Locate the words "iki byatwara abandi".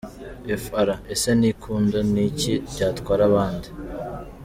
2.29-3.67